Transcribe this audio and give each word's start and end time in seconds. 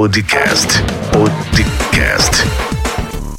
Podcast. 0.00 0.82
Podcast. 1.12 2.42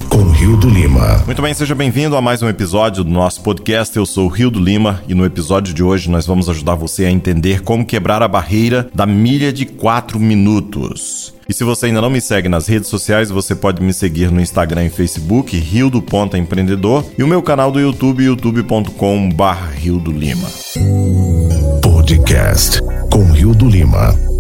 Com 0.10 0.30
Rio 0.30 0.56
do 0.56 0.70
Lima. 0.70 1.24
Muito 1.26 1.42
bem, 1.42 1.56
seja 1.56 1.74
bem-vindo 1.74 2.16
a 2.16 2.22
mais 2.22 2.44
um 2.44 2.48
episódio 2.48 3.04
do 3.04 3.10
nosso 3.10 3.42
podcast. 3.42 3.98
Eu 3.98 4.06
sou 4.06 4.28
o 4.28 4.30
Rio 4.30 4.52
do 4.52 4.60
Lima 4.60 5.02
e 5.08 5.16
no 5.16 5.26
episódio 5.26 5.74
de 5.74 5.82
hoje 5.82 6.08
nós 6.08 6.28
vamos 6.28 6.48
ajudar 6.48 6.76
você 6.76 7.06
a 7.06 7.10
entender 7.10 7.64
como 7.64 7.84
quebrar 7.84 8.22
a 8.22 8.28
barreira 8.28 8.88
da 8.94 9.08
milha 9.08 9.52
de 9.52 9.66
4 9.66 10.20
minutos. 10.20 11.34
E 11.50 11.54
se 11.54 11.64
você 11.64 11.88
ainda 11.88 12.00
não 12.00 12.12
me 12.12 12.22
segue 12.22 12.48
nas 12.48 12.68
redes 12.68 12.90
sociais, 12.90 13.32
você 13.32 13.56
pode 13.56 13.82
me 13.82 13.92
seguir 13.92 14.30
no 14.30 14.40
Instagram 14.40 14.86
e 14.86 14.92
Facebook, 14.92 15.58
Rio 15.58 15.90
do 15.90 16.00
Ponta 16.00 16.38
Empreendedor, 16.38 17.04
e 17.18 17.24
o 17.24 17.28
meu 17.28 17.42
canal 17.42 17.72
do 17.72 17.80
YouTube, 17.80 18.24
youtube.com.br 18.24 19.44
Rio 19.74 19.98
do 19.98 20.12
Lima. 20.12 20.48
Podcast 21.82 22.84
com 23.10 23.32
Rio 23.32 23.56
do 23.56 23.68
Lima. 23.68 24.31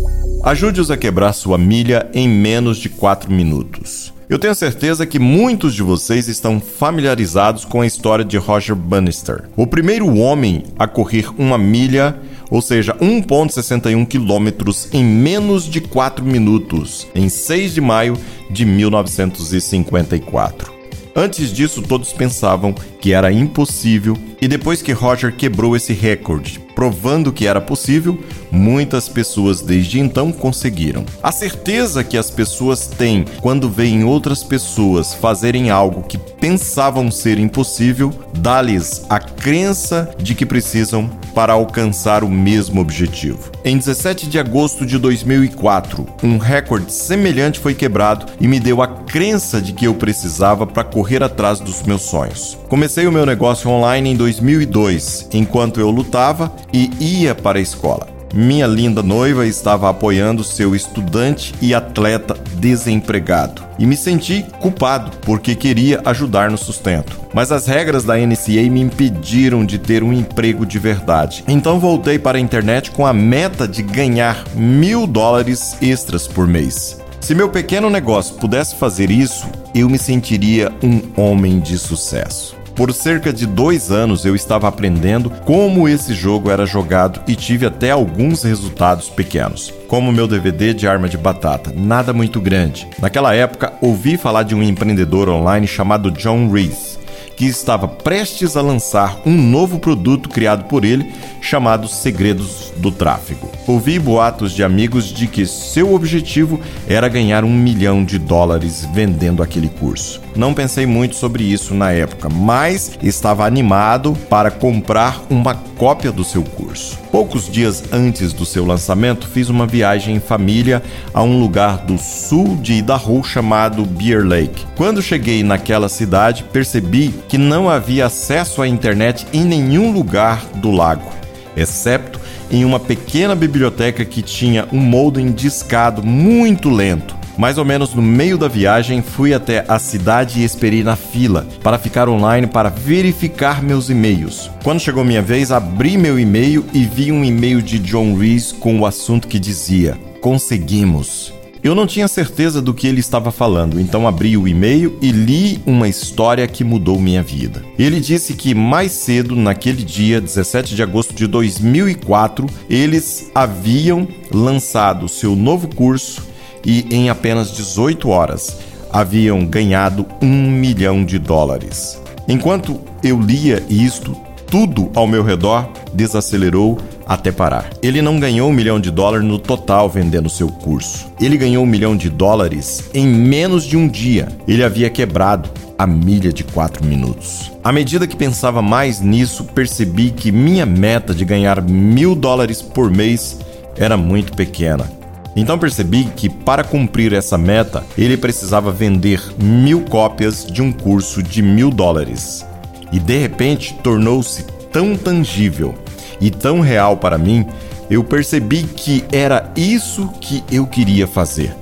Ajude-os 0.44 0.90
a 0.90 0.98
quebrar 0.98 1.34
sua 1.34 1.56
milha 1.56 2.10
em 2.16 2.28
menos 2.28 2.78
de 2.78 2.90
4 2.90 3.32
minutos. 3.32 4.12
Eu 4.28 4.40
tenho 4.40 4.56
certeza 4.56 5.06
que 5.06 5.20
muitos 5.20 5.76
de 5.76 5.84
vocês 5.84 6.28
estão 6.28 6.60
familiarizados 6.60 7.64
com 7.64 7.82
a 7.82 7.86
história 7.86 8.26
de 8.26 8.38
Roger 8.38 8.76
Bannister, 8.76 9.44
o 9.56 9.68
primeiro 9.68 10.18
homem 10.18 10.64
a 10.80 10.88
correr 10.88 11.28
uma 11.38 11.60
milha, 11.60 12.20
ou 12.50 12.60
seja, 12.60 12.96
1,61 12.96 14.04
quilômetros 14.08 14.90
em 14.92 15.04
menos 15.04 15.66
de 15.66 15.80
4 15.80 16.26
minutos, 16.26 17.08
em 17.14 17.30
6 17.30 17.76
de 17.76 17.82
maio 17.82 18.18
de 18.50 18.66
1954. 18.66 20.74
Antes 21.16 21.54
disso, 21.54 21.84
todos 21.84 22.14
pensavam 22.14 22.74
que 23.00 23.14
era 23.14 23.32
impossível, 23.32 24.18
e 24.42 24.48
depois 24.48 24.82
que 24.82 24.92
Roger 24.92 25.36
quebrou 25.36 25.76
esse 25.76 25.94
recorde, 25.94 26.60
provando 26.76 27.32
que 27.32 27.48
era 27.48 27.62
possível, 27.62 28.20
muitas 28.52 29.08
pessoas 29.08 29.62
desde 29.62 30.00
então 30.00 30.32
conseguiram. 30.32 31.06
A 31.22 31.32
certeza 31.32 32.04
que 32.04 32.18
as 32.18 32.30
pessoas 32.30 32.88
têm 32.88 33.26
quando 33.42 33.70
veem 33.70 34.04
outras 34.04 34.44
pessoas 34.44 35.14
fazerem 35.14 35.70
algo 35.70 36.04
que 36.04 36.18
pensavam 36.18 37.12
ser 37.12 37.40
impossível 37.40 38.12
dá-lhes 38.38 39.06
a 39.10 39.20
crença 39.20 40.14
de 40.18 40.34
que 40.34 40.46
precisam 40.46 41.10
para 41.34 41.54
alcançar 41.54 42.24
o 42.24 42.30
mesmo 42.30 42.82
objetivo. 42.82 43.52
Em 43.64 43.78
17 43.78 44.28
de 44.28 44.40
agosto 44.40 44.86
de 44.86 44.98
2004, 44.98 46.06
um 46.24 46.38
recorde 46.38 46.92
semelhante 46.92 47.60
foi 47.60 47.74
quebrado 47.74 48.26
e 48.40 48.48
me 48.48 48.60
deu 48.60 48.82
a 48.82 48.88
crença 48.88 49.62
de 49.62 49.74
que 49.74 49.86
eu 49.86 49.94
precisava 49.94 50.66
para 50.68 50.84
correr 50.84 51.24
atrás 51.24 51.60
dos 51.60 51.84
meus 51.84 52.02
sonhos. 52.02 52.58
Comecei 52.72 53.06
o 53.06 53.12
meu 53.12 53.26
negócio 53.26 53.70
online 53.70 54.12
em 54.12 54.16
2002, 54.16 55.28
enquanto 55.34 55.82
eu 55.82 55.92
lutava 55.92 56.50
e 56.72 56.90
ia 57.02 57.36
para 57.36 57.60
a 57.60 57.62
escola. 57.62 58.08
Minha 58.34 58.66
linda 58.66 59.04
noiva 59.04 59.46
estava 59.46 59.90
apoiando 59.90 60.42
seu 60.42 60.74
estudante 60.74 61.54
e 61.62 61.74
atleta 61.74 62.34
desempregado. 62.56 63.62
E 63.78 63.86
me 63.86 63.98
senti 63.98 64.46
culpado 64.62 65.12
porque 65.18 65.54
queria 65.54 66.00
ajudar 66.06 66.50
no 66.50 66.58
sustento. 66.58 67.20
Mas 67.34 67.52
as 67.52 67.68
regras 67.68 68.06
da 68.06 68.16
NCA 68.16 68.70
me 68.70 68.80
impediram 68.80 69.66
de 69.66 69.78
ter 69.78 70.02
um 70.02 70.14
emprego 70.14 70.66
de 70.66 70.80
verdade. 70.80 71.44
Então 71.50 71.78
voltei 71.78 72.18
para 72.18 72.38
a 72.38 72.42
internet 72.42 72.92
com 72.92 73.06
a 73.06 73.12
meta 73.12 73.68
de 73.68 73.84
ganhar 73.84 74.46
mil 74.56 75.06
dólares 75.06 75.76
extras 75.82 76.26
por 76.26 76.48
mês. 76.48 77.02
Se 77.20 77.36
meu 77.36 77.50
pequeno 77.50 77.90
negócio 77.90 78.36
pudesse 78.36 78.76
fazer 78.76 79.12
isso, 79.12 79.46
eu 79.76 79.90
me 79.90 79.98
sentiria 79.98 80.72
um 80.82 81.02
homem 81.22 81.60
de 81.60 81.78
sucesso. 81.78 82.61
Por 82.76 82.94
cerca 82.94 83.34
de 83.34 83.46
dois 83.46 83.92
anos 83.92 84.26
eu 84.26 84.36
estava 84.36 84.68
aprendendo 84.68 85.30
como 85.30 85.88
esse 85.88 86.14
jogo 86.14 86.50
era 86.50 86.66
jogado 86.66 87.22
e 87.28 87.36
tive 87.36 87.66
até 87.66 87.92
alguns 87.92 88.44
resultados 88.44 89.10
pequenos, 89.10 89.74
como 89.88 90.12
meu 90.12 90.28
DVD 90.28 90.74
de 90.74 90.88
arma 90.88 91.10
de 91.10 91.18
batata, 91.18 91.74
nada 91.76 92.14
muito 92.14 92.40
grande. 92.40 92.88
Naquela 93.00 93.36
época, 93.36 93.74
ouvi 93.82 94.18
falar 94.18 94.44
de 94.44 94.56
um 94.56 94.64
empreendedor 94.64 95.30
online 95.30 95.68
chamado 95.68 96.12
John 96.12 96.50
Reese 96.50 97.01
que 97.42 97.48
estava 97.48 97.88
prestes 97.88 98.56
a 98.56 98.62
lançar 98.62 99.20
um 99.26 99.36
novo 99.36 99.80
produto 99.80 100.30
criado 100.30 100.66
por 100.66 100.86
ele 100.86 101.12
chamado 101.42 101.88
Segredos 101.88 102.72
do 102.78 102.92
Tráfego. 102.92 103.50
Ouvi 103.66 103.98
boatos 103.98 104.52
de 104.52 104.64
amigos 104.64 105.06
de 105.06 105.26
que 105.26 105.48
seu 105.48 105.92
objetivo 105.96 106.62
era 106.88 107.10
ganhar 107.10 107.44
um 107.44 107.52
milhão 107.52 108.06
de 108.06 108.20
dólares 108.20 108.88
vendendo 108.94 109.42
aquele 109.42 109.70
curso. 109.70 110.22
Não 110.36 110.54
pensei 110.54 110.86
muito 110.86 111.16
sobre 111.16 111.44
isso 111.44 111.74
na 111.74 111.92
época, 111.92 112.30
mas 112.30 112.92
estava 113.02 113.44
animado 113.44 114.16
para 114.30 114.52
comprar 114.52 115.20
uma 115.28 115.56
cópia 115.56 116.12
do 116.12 116.24
seu 116.24 116.44
curso. 116.44 117.01
Poucos 117.12 117.52
dias 117.52 117.84
antes 117.92 118.32
do 118.32 118.46
seu 118.46 118.66
lançamento, 118.66 119.28
fiz 119.28 119.50
uma 119.50 119.68
viagem 119.68 120.16
em 120.16 120.20
família 120.22 120.82
a 121.14 121.22
um 121.22 121.42
lugar 121.42 121.80
do 121.80 121.98
sul 121.98 122.56
de 122.56 122.76
Idaho 122.76 123.22
chamado 123.22 123.84
Beer 123.84 124.26
Lake. 124.26 124.66
Quando 124.78 125.02
cheguei 125.02 125.44
naquela 125.44 125.90
cidade, 125.90 126.46
percebi 126.54 127.14
que 127.28 127.38
não 127.38 127.70
havia 127.70 128.06
acesso 128.06 128.62
à 128.62 128.68
internet 128.68 129.28
em 129.34 129.44
nenhum 129.44 129.92
lugar 129.92 130.42
do 130.56 130.72
lago, 130.72 131.12
exceto 131.56 132.18
em 132.50 132.64
uma 132.64 132.80
pequena 132.80 133.36
biblioteca 133.36 134.06
que 134.06 134.22
tinha 134.22 134.66
um 134.72 134.80
modem 134.80 135.34
discado 135.34 136.02
muito 136.02 136.70
lento. 136.70 137.21
Mais 137.42 137.58
ou 137.58 137.66
menos 137.66 137.96
no 137.96 138.04
meio 138.04 138.38
da 138.38 138.48
viagem, 138.48 139.02
fui 139.02 139.34
até 139.34 139.66
a 139.68 139.80
cidade 139.80 140.40
e 140.40 140.44
esperei 140.44 140.84
na 140.84 140.96
fila 140.96 141.48
para 141.64 141.80
ficar 141.80 142.08
online 142.08 142.46
para 142.46 142.70
verificar 142.70 143.64
meus 143.64 143.90
e-mails. 143.90 144.52
Quando 144.64 144.80
chegou 144.80 145.04
minha 145.04 145.24
vez, 145.24 145.52
abri 145.52 145.98
meu 145.98 146.20
e-mail 146.20 146.64
e 146.72 146.86
vi 146.86 147.12
um 147.12 147.26
e-mail 147.26 147.60
de 147.60 147.80
John 147.80 148.16
Reese 148.16 148.54
com 148.54 148.80
o 148.80 148.86
assunto 148.86 149.28
que 149.28 149.40
dizia: 149.40 149.98
Conseguimos. 150.22 151.34
Eu 151.64 151.74
não 151.74 151.88
tinha 151.88 152.08
certeza 152.08 152.62
do 152.62 152.76
que 152.76 152.86
ele 152.86 153.00
estava 153.00 153.32
falando, 153.32 153.80
então 153.80 154.08
abri 154.08 154.38
o 154.38 154.48
e-mail 154.48 154.96
e 155.02 155.12
li 155.12 155.64
uma 155.66 155.90
história 155.90 156.48
que 156.48 156.64
mudou 156.64 157.00
minha 157.00 157.24
vida. 157.24 157.64
Ele 157.78 158.00
disse 158.00 158.36
que 158.36 158.54
mais 158.54 158.92
cedo, 158.92 159.36
naquele 159.36 159.84
dia, 159.84 160.22
17 160.22 160.76
de 160.76 160.84
agosto 160.84 161.16
de 161.16 161.26
2004, 161.26 162.46
eles 162.70 163.32
haviam 163.34 164.08
lançado 164.32 165.10
seu 165.10 165.36
novo 165.36 165.68
curso 165.68 166.30
e 166.66 166.86
em 166.90 167.10
apenas 167.10 167.52
18 167.52 168.10
horas 168.10 168.58
haviam 168.92 169.46
ganhado 169.46 170.06
um 170.22 170.52
milhão 170.52 171.06
de 171.06 171.18
dólares. 171.18 172.02
Enquanto 172.28 172.80
eu 173.04 173.20
lia 173.20 173.64
isto, 173.70 174.16
tudo 174.48 174.92
ao 174.94 175.08
meu 175.08 175.24
redor 175.24 175.70
desacelerou 175.94 176.78
até 177.08 177.32
parar. 177.32 177.70
Ele 177.82 178.02
não 178.02 178.20
ganhou 178.20 178.50
um 178.50 178.54
milhão 178.54 178.80
de 178.80 178.92
dólares 178.92 179.26
no 179.26 179.40
total 179.40 179.90
vendendo 179.90 180.30
seu 180.30 180.48
curso. 180.50 181.08
Ele 181.20 181.38
ganhou 181.38 181.64
um 181.64 181.68
milhão 181.68 181.96
de 181.96 182.10
dólares 182.10 182.90
em 182.94 183.08
menos 183.08 183.64
de 183.64 183.76
um 183.76 183.88
dia. 183.88 184.28
Ele 184.48 184.64
havia 184.64 184.90
quebrado 184.90 185.50
a 185.78 185.88
milha 185.88 186.32
de 186.32 186.44
4 186.44 186.86
minutos. 186.86 187.52
À 187.64 187.72
medida 187.72 188.06
que 188.06 188.16
pensava 188.16 188.62
mais 188.62 189.02
nisso, 189.02 189.46
percebi 189.46 190.12
que 190.12 190.32
minha 190.32 190.66
meta 190.66 191.14
de 191.14 191.26
ganhar 191.26 191.62
mil 191.62 192.14
dólares 192.14 192.62
por 192.62 192.92
mês 192.92 193.40
era 193.76 193.98
muito 193.98 194.34
pequena. 194.34 195.01
Então 195.36 195.58
percebi 195.58 196.06
que 196.06 196.30
para 196.30 196.64
cumprir 196.64 197.14
essa 197.14 197.38
meta, 197.38 197.84
ele 197.98 198.18
precisava 198.18 198.72
vender 198.72 199.22
mil 199.42 199.82
cópias 199.82 200.46
de 200.46 200.62
um 200.62 200.72
curso 200.72 201.24
de 201.24 201.42
mil 201.42 201.70
dólares. 201.70 202.46
E 202.92 203.00
de 203.00 203.18
repente 203.18 203.74
tornou-se 203.82 204.44
tão 204.72 204.96
tangível 204.96 205.74
e 206.20 206.30
tão 206.30 206.60
real 206.60 206.98
para 206.98 207.18
mim, 207.18 207.46
eu 207.90 208.04
percebi 208.04 208.64
que 208.64 209.04
era 209.12 209.52
isso 209.56 210.08
que 210.22 210.44
eu 210.52 210.68
queria 210.68 211.08
fazer. 211.08 211.56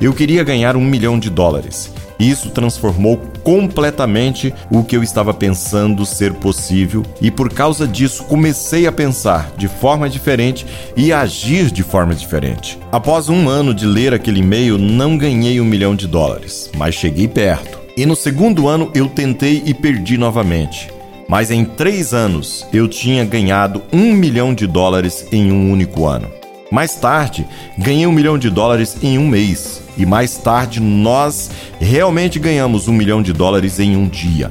Eu 0.00 0.12
queria 0.12 0.42
ganhar 0.42 0.76
um 0.76 0.84
milhão 0.84 1.18
de 1.18 1.28
dólares. 1.28 1.92
Isso 2.20 2.50
transformou 2.50 3.16
completamente 3.42 4.52
o 4.70 4.84
que 4.84 4.94
eu 4.94 5.02
estava 5.02 5.32
pensando 5.32 6.04
ser 6.04 6.34
possível, 6.34 7.02
e 7.18 7.30
por 7.30 7.50
causa 7.50 7.88
disso 7.88 8.24
comecei 8.24 8.86
a 8.86 8.92
pensar 8.92 9.50
de 9.56 9.66
forma 9.66 10.08
diferente 10.08 10.66
e 10.94 11.12
agir 11.12 11.70
de 11.70 11.82
forma 11.82 12.14
diferente. 12.14 12.78
Após 12.92 13.30
um 13.30 13.48
ano 13.48 13.72
de 13.72 13.86
ler 13.86 14.12
aquele 14.12 14.40
e-mail, 14.40 14.76
não 14.76 15.16
ganhei 15.16 15.58
um 15.60 15.64
milhão 15.64 15.96
de 15.96 16.06
dólares, 16.06 16.70
mas 16.76 16.94
cheguei 16.94 17.26
perto. 17.26 17.80
E 17.96 18.04
no 18.04 18.14
segundo 18.14 18.68
ano 18.68 18.90
eu 18.94 19.08
tentei 19.08 19.62
e 19.64 19.72
perdi 19.72 20.18
novamente. 20.18 20.90
Mas 21.26 21.50
em 21.50 21.64
três 21.64 22.12
anos 22.12 22.66
eu 22.72 22.86
tinha 22.86 23.24
ganhado 23.24 23.82
um 23.92 24.12
milhão 24.12 24.52
de 24.52 24.66
dólares 24.66 25.26
em 25.32 25.50
um 25.50 25.70
único 25.70 26.06
ano. 26.06 26.28
Mais 26.70 26.94
tarde, 26.94 27.46
ganhei 27.78 28.06
um 28.06 28.12
milhão 28.12 28.38
de 28.38 28.50
dólares 28.50 28.96
em 29.02 29.18
um 29.18 29.26
mês. 29.26 29.82
E 30.00 30.06
mais 30.06 30.38
tarde, 30.38 30.80
nós 30.80 31.50
realmente 31.78 32.38
ganhamos 32.38 32.88
um 32.88 32.92
milhão 32.94 33.22
de 33.22 33.34
dólares 33.34 33.78
em 33.78 33.98
um 33.98 34.08
dia. 34.08 34.50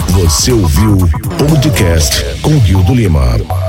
Você 0.10 0.52
ouviu 0.52 0.94
o 0.98 1.48
podcast 1.50 2.24
com 2.42 2.58
Rio 2.60 2.84
do 2.84 2.94
Lima. 2.94 3.67